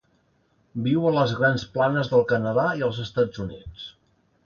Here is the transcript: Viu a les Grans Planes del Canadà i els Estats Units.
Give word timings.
Viu 0.87 1.05
a 1.09 1.11
les 1.17 1.35
Grans 1.41 1.67
Planes 1.77 2.11
del 2.15 2.27
Canadà 2.35 2.67
i 2.83 2.85
els 2.91 3.07
Estats 3.09 3.47
Units. 3.49 3.89